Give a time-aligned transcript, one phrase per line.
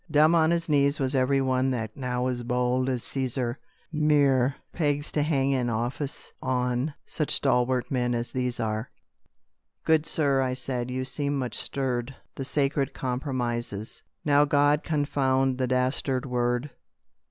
[0.09, 3.57] Dumb on his knees was every one That now is bold as Cæsar,
[3.91, 8.89] Mere pegs to hang an office on Such stalwart men as these are."
[9.83, 15.67] "Good Sir," I said, "you seem much stirred The sacred compromises" "Now God confound the
[15.67, 16.71] dastard word!